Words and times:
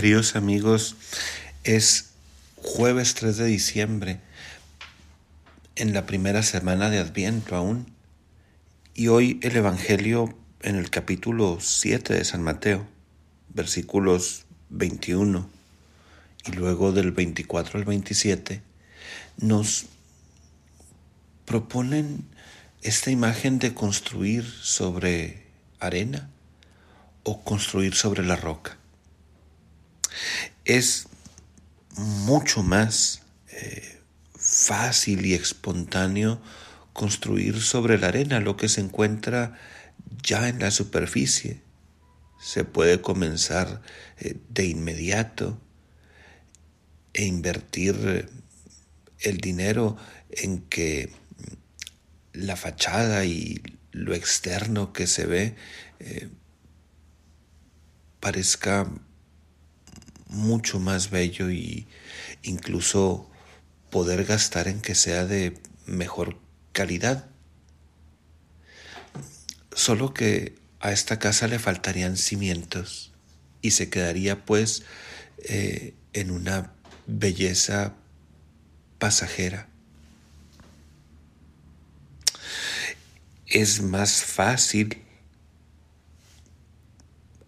Queridos 0.00 0.34
amigos, 0.34 0.96
es 1.62 2.12
jueves 2.56 3.12
3 3.16 3.36
de 3.36 3.44
diciembre, 3.44 4.18
en 5.76 5.92
la 5.92 6.06
primera 6.06 6.42
semana 6.42 6.88
de 6.88 7.00
Adviento 7.00 7.54
aún, 7.54 7.84
y 8.94 9.08
hoy 9.08 9.38
el 9.42 9.54
Evangelio 9.54 10.34
en 10.62 10.76
el 10.76 10.88
capítulo 10.88 11.58
7 11.60 12.14
de 12.14 12.24
San 12.24 12.42
Mateo, 12.42 12.86
versículos 13.50 14.46
21 14.70 15.46
y 16.46 16.52
luego 16.52 16.92
del 16.92 17.12
24 17.12 17.78
al 17.78 17.84
27, 17.84 18.62
nos 19.36 19.84
proponen 21.44 22.24
esta 22.80 23.10
imagen 23.10 23.58
de 23.58 23.74
construir 23.74 24.46
sobre 24.46 25.42
arena 25.78 26.30
o 27.22 27.44
construir 27.44 27.94
sobre 27.94 28.24
la 28.24 28.36
roca 28.36 28.79
es 30.64 31.08
mucho 31.96 32.62
más 32.62 33.22
eh, 33.48 34.00
fácil 34.34 35.26
y 35.26 35.34
espontáneo 35.34 36.40
construir 36.92 37.60
sobre 37.60 37.98
la 37.98 38.08
arena 38.08 38.40
lo 38.40 38.56
que 38.56 38.68
se 38.68 38.80
encuentra 38.80 39.58
ya 40.22 40.48
en 40.48 40.60
la 40.60 40.70
superficie. 40.70 41.60
Se 42.40 42.64
puede 42.64 43.00
comenzar 43.00 43.82
eh, 44.18 44.36
de 44.48 44.66
inmediato 44.66 45.60
e 47.12 47.24
invertir 47.24 47.96
eh, 48.06 48.28
el 49.20 49.38
dinero 49.38 49.96
en 50.30 50.62
que 50.62 51.12
la 52.32 52.56
fachada 52.56 53.24
y 53.24 53.62
lo 53.92 54.14
externo 54.14 54.92
que 54.92 55.06
se 55.06 55.26
ve 55.26 55.56
parezca 58.20 58.86
mucho 60.30 60.78
más 60.78 61.10
bello 61.10 61.50
y 61.50 61.86
incluso 62.42 63.28
poder 63.90 64.24
gastar 64.24 64.68
en 64.68 64.80
que 64.80 64.94
sea 64.94 65.26
de 65.26 65.58
mejor 65.86 66.38
calidad. 66.72 67.26
Solo 69.74 70.14
que 70.14 70.54
a 70.80 70.92
esta 70.92 71.18
casa 71.18 71.48
le 71.48 71.58
faltarían 71.58 72.16
cimientos 72.16 73.12
y 73.60 73.72
se 73.72 73.90
quedaría 73.90 74.44
pues 74.44 74.84
eh, 75.38 75.94
en 76.12 76.30
una 76.30 76.72
belleza 77.06 77.94
pasajera. 78.98 79.68
Es 83.46 83.82
más 83.82 84.22
fácil 84.22 85.02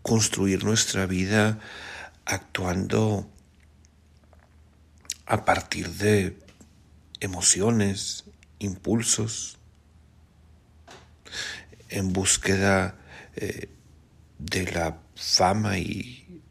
construir 0.03 0.65
nuestra 0.65 1.07
vida 1.07 1.61
actuando 2.25 3.31
a 5.27 5.45
partir 5.45 5.89
de 5.91 6.39
emociones, 7.21 8.25
impulsos, 8.59 9.59
en 11.89 12.13
búsqueda 12.13 12.99
eh, 13.37 13.69
de 14.39 14.73
la 14.73 15.01
fama 15.15 15.79
y 15.79 16.43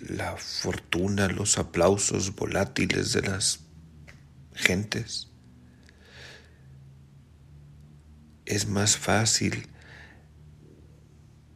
la 0.00 0.36
fortuna, 0.36 1.28
los 1.28 1.58
aplausos 1.58 2.34
volátiles 2.34 3.12
de 3.12 3.22
las 3.22 3.60
gentes. 4.54 5.28
Es 8.44 8.66
más 8.66 8.96
fácil, 8.96 9.68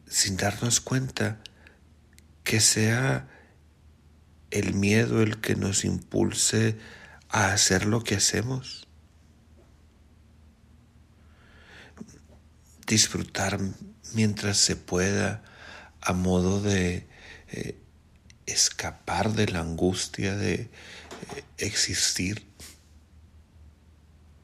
sin 0.07 0.37
darnos 0.37 0.79
cuenta, 0.79 1.39
que 2.43 2.59
sea 2.59 3.27
el 4.51 4.73
miedo 4.73 5.21
el 5.21 5.39
que 5.39 5.55
nos 5.55 5.85
impulse 5.85 6.77
a 7.29 7.51
hacer 7.51 7.85
lo 7.85 8.03
que 8.03 8.15
hacemos. 8.15 8.87
Disfrutar 12.85 13.59
mientras 14.13 14.57
se 14.57 14.75
pueda 14.75 15.43
a 16.01 16.13
modo 16.13 16.61
de 16.61 17.05
eh, 17.49 17.77
escapar 18.45 19.33
de 19.33 19.47
la 19.47 19.59
angustia 19.59 20.35
de 20.35 20.53
eh, 20.53 20.69
existir 21.57 22.45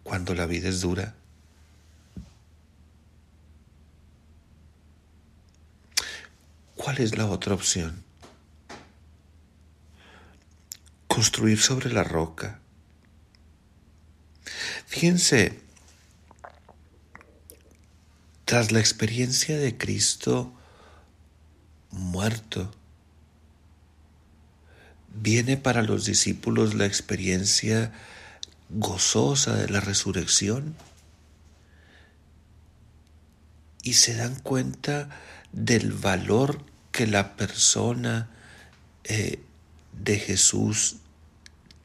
cuando 0.03 0.35
la 0.35 0.45
vida 0.45 0.69
es 0.69 0.81
dura. 0.81 1.15
¿Cuál 6.75 6.97
es 6.97 7.17
la 7.17 7.27
otra 7.27 7.53
opción? 7.53 8.03
Construir 11.23 11.57
sobre 11.57 11.89
la 11.89 12.03
roca. 12.03 12.59
Fíjense, 14.87 15.57
tras 18.43 18.73
la 18.73 18.81
experiencia 18.81 19.57
de 19.57 19.77
Cristo 19.77 20.53
muerto, 21.91 22.69
viene 25.13 25.55
para 25.55 25.81
los 25.81 26.03
discípulos 26.03 26.73
la 26.73 26.85
experiencia 26.85 27.93
gozosa 28.69 29.55
de 29.55 29.69
la 29.69 29.79
resurrección 29.79 30.75
y 33.81 33.93
se 33.93 34.13
dan 34.15 34.35
cuenta 34.41 35.07
del 35.53 35.93
valor 35.93 36.65
que 36.91 37.07
la 37.07 37.37
persona 37.37 38.29
eh, 39.05 39.39
de 39.93 40.19
Jesús 40.19 40.97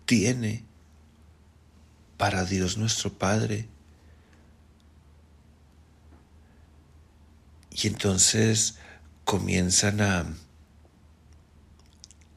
tiene 0.08 0.64
para 2.16 2.46
Dios 2.46 2.78
nuestro 2.78 3.12
Padre. 3.12 3.68
Y 7.70 7.88
entonces 7.88 8.78
comienzan 9.24 10.00
a 10.00 10.24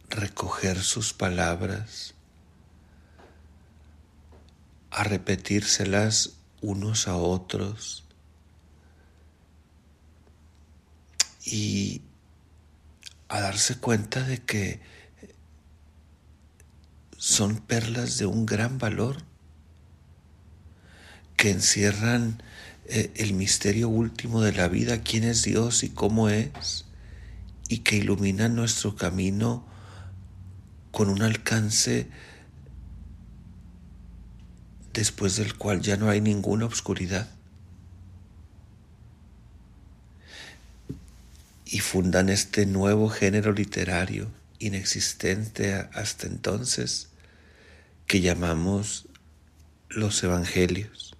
recoger 0.09 0.83
sus 0.83 1.13
palabras, 1.13 2.13
a 4.91 5.05
repetírselas 5.05 6.33
unos 6.59 7.07
a 7.07 7.15
otros 7.15 8.03
y 11.45 12.01
a 13.29 13.39
darse 13.39 13.77
cuenta 13.77 14.23
de 14.23 14.43
que 14.43 14.91
son 17.21 17.57
perlas 17.57 18.17
de 18.17 18.25
un 18.25 18.47
gran 18.47 18.79
valor 18.79 19.17
que 21.37 21.51
encierran 21.51 22.41
eh, 22.85 23.11
el 23.15 23.33
misterio 23.35 23.89
último 23.89 24.41
de 24.41 24.53
la 24.53 24.67
vida, 24.67 25.03
quién 25.03 25.25
es 25.25 25.43
Dios 25.43 25.83
y 25.83 25.89
cómo 25.89 26.29
es, 26.29 26.85
y 27.69 27.81
que 27.81 27.97
iluminan 27.97 28.55
nuestro 28.55 28.95
camino 28.95 29.63
con 30.89 31.09
un 31.09 31.21
alcance 31.21 32.07
después 34.91 35.35
del 35.35 35.55
cual 35.55 35.81
ya 35.81 35.97
no 35.97 36.09
hay 36.09 36.21
ninguna 36.21 36.65
obscuridad. 36.65 37.29
Y 41.65 41.81
fundan 41.81 42.29
este 42.29 42.65
nuevo 42.65 43.09
género 43.09 43.51
literario 43.51 44.31
inexistente 44.57 45.75
hasta 45.93 46.25
entonces 46.25 47.10
que 48.11 48.19
llamamos 48.19 49.07
los 49.88 50.22
evangelios. 50.22 51.16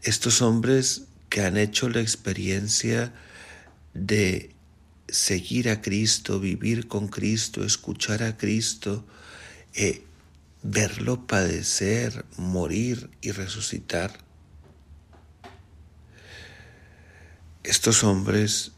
Estos 0.00 0.40
hombres 0.40 1.02
que 1.28 1.42
han 1.42 1.58
hecho 1.58 1.90
la 1.90 2.00
experiencia 2.00 3.12
de 3.92 4.54
seguir 5.08 5.68
a 5.68 5.82
Cristo, 5.82 6.40
vivir 6.40 6.88
con 6.88 7.08
Cristo, 7.08 7.62
escuchar 7.62 8.22
a 8.22 8.38
Cristo, 8.38 9.04
eh, 9.74 10.02
verlo 10.62 11.26
padecer, 11.26 12.24
morir 12.38 13.10
y 13.20 13.32
resucitar. 13.32 14.18
Estos 17.64 18.02
hombres 18.02 18.72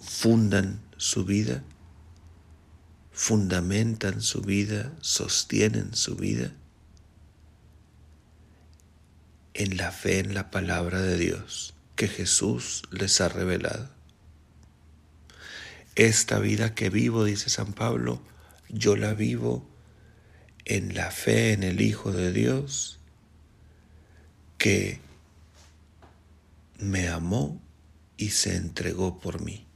fundan 0.00 0.80
su 0.96 1.24
vida 1.24 1.62
fundamentan 3.18 4.22
su 4.22 4.42
vida, 4.42 4.92
sostienen 5.00 5.92
su 5.96 6.14
vida 6.14 6.52
en 9.54 9.76
la 9.76 9.90
fe 9.90 10.20
en 10.20 10.34
la 10.34 10.52
palabra 10.52 11.02
de 11.02 11.18
Dios 11.18 11.74
que 11.96 12.06
Jesús 12.06 12.84
les 12.92 13.20
ha 13.20 13.28
revelado. 13.28 13.90
Esta 15.96 16.38
vida 16.38 16.76
que 16.76 16.90
vivo, 16.90 17.24
dice 17.24 17.50
San 17.50 17.72
Pablo, 17.72 18.22
yo 18.68 18.94
la 18.94 19.14
vivo 19.14 19.68
en 20.64 20.94
la 20.94 21.10
fe 21.10 21.52
en 21.52 21.64
el 21.64 21.80
Hijo 21.80 22.12
de 22.12 22.32
Dios 22.32 23.00
que 24.58 25.00
me 26.78 27.08
amó 27.08 27.60
y 28.16 28.30
se 28.30 28.54
entregó 28.54 29.18
por 29.18 29.42
mí. 29.42 29.66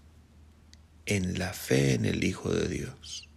en 1.06 1.41
la 1.41 1.53
fe 1.53 1.95
en 1.95 2.05
el 2.05 2.23
Hijo 2.23 2.55
de 2.55 2.69
Dios. 2.69 3.29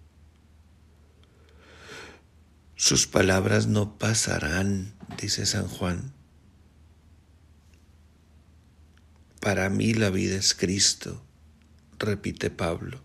Sus 2.77 3.07
palabras 3.07 3.67
no 3.67 3.97
pasarán, 3.97 4.93
dice 5.17 5.45
San 5.45 5.67
Juan. 5.67 6.13
Para 9.39 9.69
mí 9.69 9.93
la 9.93 10.09
vida 10.09 10.35
es 10.35 10.53
Cristo, 10.53 11.23
repite 11.99 12.49
Pablo. 12.49 13.01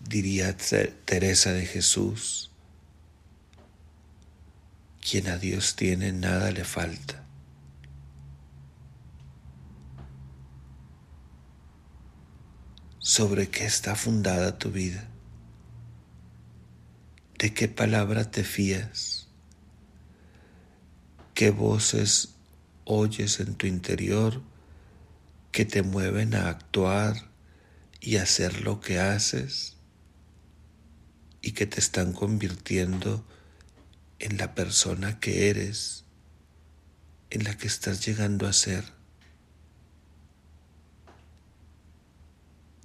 Diría 0.00 0.56
Teresa 0.56 1.52
de 1.52 1.66
Jesús, 1.66 2.50
quien 5.02 5.28
a 5.28 5.36
Dios 5.36 5.76
tiene 5.76 6.12
nada 6.12 6.52
le 6.52 6.64
falta. 6.64 7.26
¿Sobre 12.98 13.50
qué 13.50 13.66
está 13.66 13.94
fundada 13.94 14.58
tu 14.58 14.70
vida? 14.70 15.08
¿De 17.38 17.52
qué 17.52 17.68
palabra 17.68 18.30
te 18.30 18.44
fías? 18.44 19.28
¿Qué 21.34 21.50
voces 21.50 22.34
oyes 22.84 23.40
en 23.40 23.56
tu 23.56 23.66
interior 23.66 24.40
que 25.52 25.64
te 25.64 25.82
mueven 25.82 26.34
a 26.34 26.48
actuar 26.48 27.30
y 28.00 28.16
hacer 28.16 28.62
lo 28.62 28.80
que 28.80 29.00
haces 29.00 29.76
y 31.42 31.52
que 31.52 31.66
te 31.66 31.80
están 31.80 32.12
convirtiendo 32.12 33.24
en 34.18 34.38
la 34.38 34.54
persona 34.54 35.20
que 35.20 35.50
eres, 35.50 36.04
en 37.30 37.44
la 37.44 37.56
que 37.56 37.66
estás 37.66 38.04
llegando 38.06 38.46
a 38.46 38.52
ser. 38.52 38.84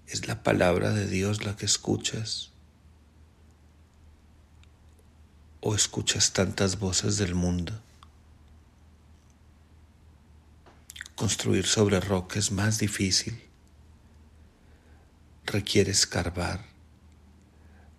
Es 0.08 0.28
la 0.28 0.44
palabra 0.44 0.92
de 0.92 1.08
Dios 1.08 1.46
la 1.46 1.56
que 1.56 1.66
escuchas. 1.66 2.51
¿O 5.62 5.76
escuchas 5.76 6.34
tantas 6.34 6.80
voces 6.80 7.18
del 7.18 7.36
mundo? 7.36 7.80
Construir 11.16 11.66
sobre 11.66 12.00
roca 12.00 12.40
es 12.40 12.52
más 12.52 12.80
difícil. 12.80 13.40
Requiere 15.46 15.92
escarbar, 15.92 16.66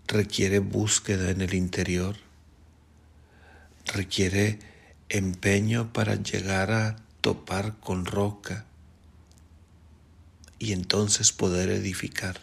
requiere 0.06 0.58
búsqueda 0.58 1.30
en 1.30 1.40
el 1.40 1.54
interior 1.54 2.16
requiere 3.86 4.58
empeño 5.08 5.92
para 5.92 6.14
llegar 6.14 6.70
a 6.72 6.96
topar 7.20 7.78
con 7.80 8.06
roca 8.06 8.64
y 10.58 10.72
entonces 10.72 11.32
poder 11.32 11.70
edificar. 11.70 12.40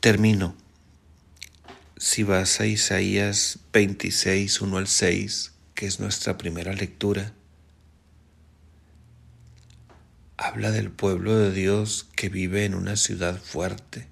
Termino. 0.00 0.65
Si 2.08 2.22
vas 2.22 2.60
a 2.60 2.66
Isaías 2.66 3.58
26, 3.72 4.60
1 4.60 4.78
al 4.78 4.86
6, 4.86 5.54
que 5.74 5.86
es 5.86 5.98
nuestra 5.98 6.38
primera 6.38 6.72
lectura, 6.72 7.32
habla 10.36 10.70
del 10.70 10.92
pueblo 10.92 11.36
de 11.36 11.50
Dios 11.50 12.06
que 12.14 12.28
vive 12.28 12.64
en 12.64 12.76
una 12.76 12.94
ciudad 12.94 13.42
fuerte 13.42 14.06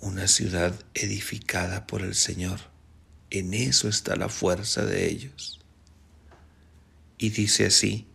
una 0.00 0.26
ciudad 0.26 0.74
edificada 0.94 1.86
por 1.86 2.00
el 2.00 2.14
Señor. 2.14 2.60
En 3.28 3.52
eso 3.52 3.86
está 3.86 4.16
la 4.16 4.30
fuerza 4.30 4.86
de 4.86 5.06
ellos. 5.06 5.60
Y 7.18 7.28
dice 7.28 7.66
así, 7.66 8.06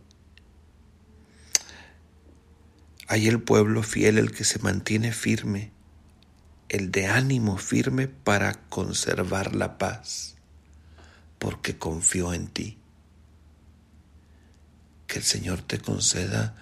hay 3.06 3.28
el 3.28 3.40
pueblo 3.40 3.84
fiel, 3.84 4.18
el 4.18 4.32
que 4.32 4.42
se 4.42 4.58
mantiene 4.58 5.12
firme, 5.12 5.75
el 6.68 6.90
de 6.90 7.06
ánimo 7.06 7.58
firme 7.58 8.08
para 8.08 8.54
conservar 8.68 9.54
la 9.54 9.78
paz, 9.78 10.36
porque 11.38 11.78
confió 11.78 12.32
en 12.32 12.48
ti. 12.48 12.78
Que 15.06 15.18
el 15.18 15.24
Señor 15.24 15.62
te 15.62 15.78
conceda 15.78 16.56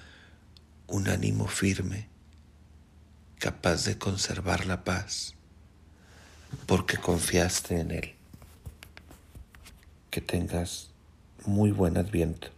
un 0.87 1.09
ánimo 1.09 1.47
firme 1.47 2.09
capaz 3.39 3.85
de 3.85 3.99
conservar 3.99 4.67
la 4.67 4.85
paz 4.85 5.35
porque 6.67 6.97
confiaste 6.97 7.81
en 7.81 7.91
Él. 7.91 8.15
Que 10.11 10.21
tengas 10.21 10.91
muy 11.45 11.71
buen 11.71 11.97
adviento. 11.97 12.49